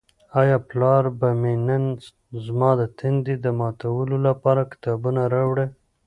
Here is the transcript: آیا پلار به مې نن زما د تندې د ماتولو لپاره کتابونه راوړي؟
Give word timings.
آیا 0.41 0.57
پلار 0.69 1.03
به 1.19 1.29
مې 1.41 1.53
نن 1.67 1.83
زما 2.45 2.71
د 2.79 2.81
تندې 2.97 3.35
د 3.39 3.47
ماتولو 3.59 4.17
لپاره 4.27 4.69
کتابونه 4.71 5.21
راوړي؟ 5.33 5.67